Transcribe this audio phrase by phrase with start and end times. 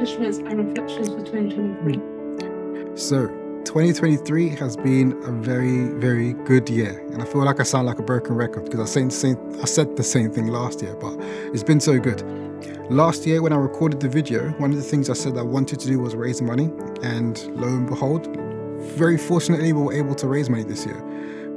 [0.00, 2.96] accomplishments and reflections for 2023?
[2.96, 3.28] So,
[3.64, 7.98] 2023 has been a very, very good year, and I feel like I sound like
[7.98, 11.14] a broken record because I said same, I said the same thing last year, but
[11.52, 12.22] it's been so good.
[12.90, 15.78] Last year, when I recorded the video, one of the things I said I wanted
[15.80, 16.70] to do was raise money,
[17.02, 18.34] and lo and behold,
[18.96, 21.04] very fortunately, we were able to raise money this year.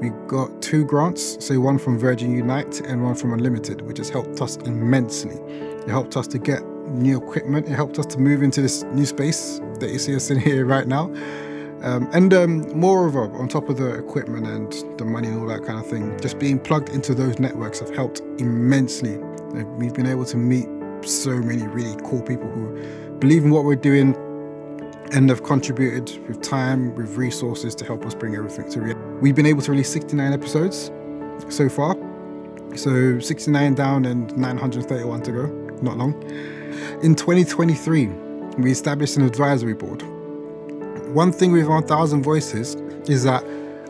[0.02, 4.10] We got two grants, so one from Virgin Unite and one from Unlimited, which has
[4.10, 5.38] helped us immensely.
[5.38, 9.06] It helped us to get new equipment, it helped us to move into this new
[9.06, 11.06] space that you see us in here right now.
[11.84, 15.66] Um, and um, moreover, on top of the equipment and the money and all that
[15.66, 19.18] kind of thing, just being plugged into those networks have helped immensely.
[19.78, 20.68] We've been able to meet
[21.06, 24.16] so many really cool people who believe in what we're doing
[25.12, 29.02] and have contributed with time, with resources to help us bring everything to reality.
[29.22, 30.90] We've been able to release 69 episodes
[31.50, 31.98] so far.
[32.76, 36.14] So 69 down and 931 to go, not long.
[37.04, 38.08] In 2023,
[38.58, 40.04] we established an advisory board
[41.14, 42.76] one thing with 1000 Voices
[43.08, 43.44] is that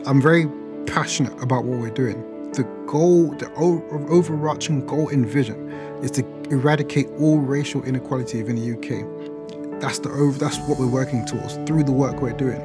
[0.06, 0.46] I'm very
[0.86, 2.50] passionate about what we're doing.
[2.52, 5.70] The goal, the overarching goal and vision
[6.02, 9.80] is to eradicate all racial inequality within the UK.
[9.80, 12.60] That's the over, that's what we're working towards through the work we're doing.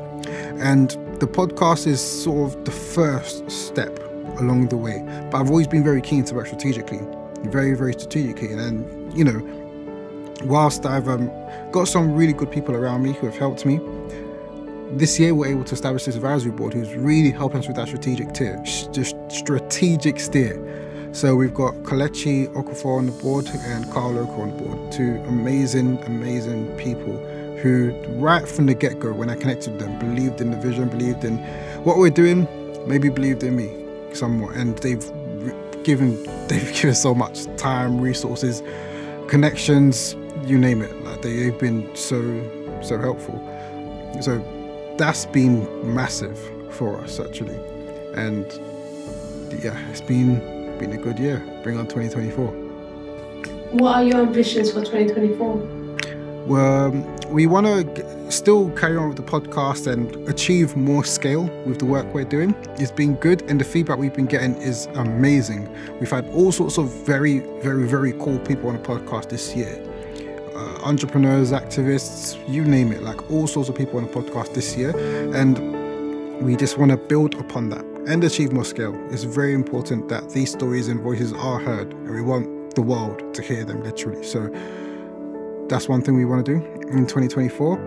[0.59, 0.89] And
[1.21, 3.97] the podcast is sort of the first step
[4.39, 5.01] along the way.
[5.31, 6.99] But I've always been very keen to work strategically,
[7.43, 8.51] very, very strategically.
[8.51, 9.41] And, you know,
[10.43, 11.31] whilst I've um,
[11.71, 13.79] got some really good people around me who have helped me,
[14.91, 17.87] this year we're able to establish this advisory board who's really helping us with that
[17.87, 20.65] strategic tier, just strategic steer.
[21.11, 25.97] So we've got Kelechi Okafor on the board and Carl on the board, two amazing,
[26.03, 27.17] amazing people
[27.61, 31.23] who, right from the get-go, when I connected with them, believed in the vision, believed
[31.23, 31.37] in
[31.83, 32.47] what we're doing,
[32.87, 33.69] maybe believed in me
[34.13, 35.03] somewhat, and they've
[35.83, 38.61] given they've given so much time, resources,
[39.29, 41.03] connections, you name it.
[41.03, 42.19] Like they've been so
[42.81, 43.37] so helpful.
[44.21, 44.43] So
[44.97, 46.37] that's been massive
[46.71, 47.57] for us actually,
[48.15, 48.45] and
[49.63, 50.39] yeah, it's been
[50.77, 51.39] been a good year.
[51.63, 52.47] Bring on 2024.
[53.71, 55.79] What are your ambitions for 2024?
[56.47, 61.45] Well, um, we want to still carry on with the podcast and achieve more scale
[61.65, 62.55] with the work we're doing.
[62.77, 65.69] It's been good, and the feedback we've been getting is amazing.
[65.99, 69.85] We've had all sorts of very, very, very cool people on the podcast this year
[70.59, 74.75] uh, entrepreneurs, activists, you name it, like all sorts of people on the podcast this
[74.75, 74.91] year.
[75.33, 78.95] And we just want to build upon that and achieve more scale.
[79.11, 83.33] It's very important that these stories and voices are heard, and we want the world
[83.33, 84.23] to hear them literally.
[84.23, 84.53] So
[85.69, 87.77] that's one thing we want to do in 2024.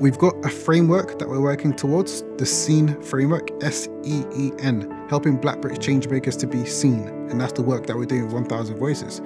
[0.00, 5.06] We've got a framework that we're working towards, the SEEN framework, S E E N,
[5.08, 7.08] helping Black British changemakers to be seen.
[7.30, 9.20] And that's the work that we're doing with 1000 Voices.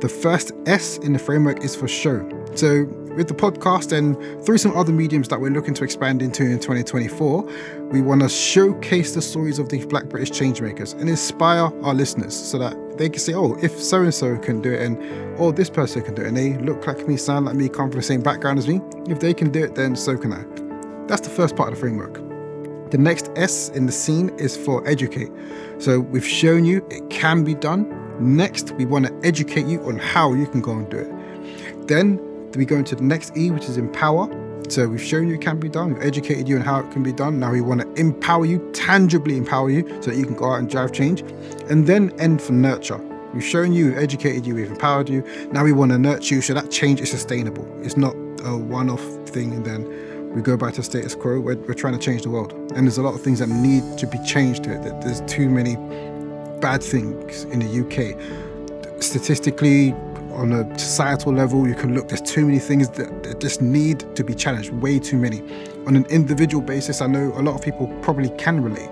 [0.00, 2.26] The first S in the framework is for show.
[2.54, 2.84] So,
[3.14, 6.60] with the podcast and through some other mediums that we're looking to expand into in
[6.60, 7.42] 2024,
[7.90, 12.34] we want to showcase the stories of these Black British changemakers and inspire our listeners
[12.34, 14.98] so that they can say, oh, if so and so can do it, and
[15.38, 17.90] oh, this person can do it, and they look like me, sound like me, come
[17.90, 20.44] from the same background as me, if they can do it, then so can I.
[21.06, 22.14] That's the first part of the framework.
[22.90, 25.30] The next S in the SEEN is for educate.
[25.78, 27.92] So we've shown you it can be done.
[28.20, 31.88] Next, we want to educate you on how you can go and do it.
[31.88, 32.20] Then
[32.52, 34.28] we go into the next E, which is empower.
[34.68, 37.02] So we've shown you it can be done, we've educated you on how it can
[37.02, 37.38] be done.
[37.38, 40.58] Now we want to empower you, tangibly empower you, so that you can go out
[40.58, 41.22] and drive change.
[41.70, 42.98] And then end for nurture.
[43.32, 45.22] We've shown you, we've educated you, we've empowered you.
[45.52, 47.66] Now we want to nurture you so that change is sustainable.
[47.82, 51.40] It's not a one off thing and then we go back to status quo.
[51.40, 52.52] We're, we're trying to change the world.
[52.74, 54.78] And there's a lot of things that need to be changed here.
[55.02, 55.76] There's too many
[56.60, 59.02] bad things in the UK.
[59.02, 59.94] Statistically,
[60.36, 64.04] on a societal level, you can look, there's too many things that, that, just need
[64.14, 65.40] to be challenged, way too many.
[65.86, 68.90] On an individual basis, I know a lot of people probably can relate.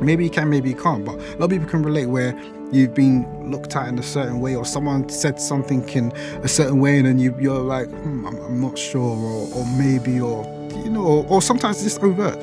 [0.00, 2.38] Maybe you can, maybe you can't, but a lot of people can relate where
[2.70, 6.12] you've been looked at in a certain way, or someone said something in
[6.42, 9.66] a certain way, and then you, you're like, hmm, I'm, I'm, not sure, or, or
[9.76, 10.44] maybe, or,
[10.84, 12.38] you know, or, or sometimes it's just overt.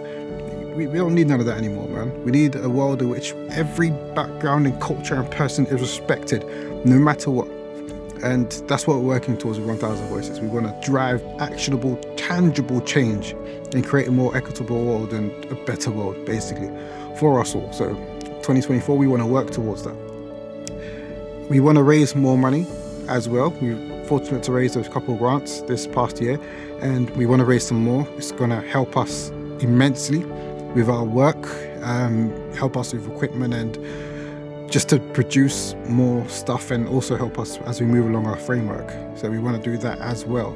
[0.75, 2.23] We, we don't need none of that anymore, man.
[2.25, 6.43] We need a world in which every background and culture and person is respected,
[6.85, 7.54] no matter what.
[8.25, 10.39] And that's what we're working towards with 1000 Voices.
[10.39, 13.33] We want to drive actionable, tangible change
[13.71, 16.71] and create a more equitable world and a better world, basically,
[17.19, 17.71] for us all.
[17.71, 17.89] So,
[18.41, 19.95] 2024, we want to work towards that.
[21.51, 22.65] We want to raise more money
[23.07, 23.51] as well.
[23.61, 26.39] We're fortunate to raise a couple grants this past year,
[26.81, 28.07] and we want to raise some more.
[28.17, 29.29] It's going to help us
[29.59, 30.25] immensely
[30.73, 31.45] with our work,
[31.83, 33.77] um, help us with equipment and
[34.75, 38.91] just to produce more stuff and also help us as we move along our framework.
[39.17, 40.53] So we want to do that as well.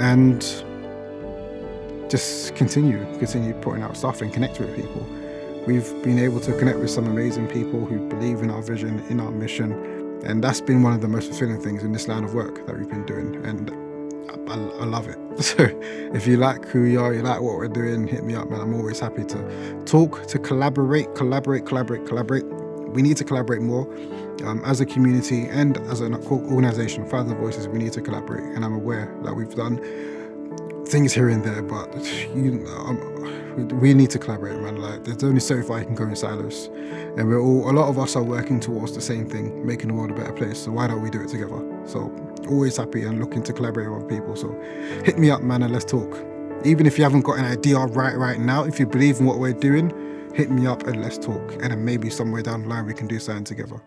[0.00, 0.40] and
[2.08, 5.06] just continue, continue putting out stuff and connect with people.
[5.66, 9.20] We've been able to connect with some amazing people who believe in our vision, in
[9.20, 9.72] our mission,
[10.24, 12.78] and that's been one of the most fulfilling things in this line of work that
[12.78, 13.44] we've been doing.
[13.44, 13.70] And
[14.30, 15.18] I, I, love it.
[15.42, 15.68] So
[16.14, 18.62] if you like who we are, you like what we're doing, hit me up, man.
[18.62, 22.46] I'm always happy to talk, to collaborate, collaborate, collaborate, collaborate.
[22.92, 23.86] We need to collaborate more
[24.44, 27.08] um, as a community and as an organization.
[27.08, 29.78] Father Voices, we need to collaborate, and I'm aware that we've done
[30.86, 31.94] things here and there, but
[32.34, 34.76] you, um, we need to collaborate, man.
[34.76, 36.66] Like, there's only so far you can go in silos,
[37.16, 37.70] and we're all.
[37.70, 40.32] A lot of us are working towards the same thing, making the world a better
[40.32, 40.58] place.
[40.58, 41.60] So why don't we do it together?
[41.84, 42.12] So
[42.48, 44.36] always happy and looking to collaborate with people.
[44.36, 44.52] So
[45.04, 46.16] hit me up, man, and let's talk.
[46.64, 49.38] Even if you haven't got an idea right right now, if you believe in what
[49.38, 49.92] we're doing,
[50.38, 51.52] hit me up and let's talk.
[51.54, 53.82] And then maybe somewhere down the line we can do something together.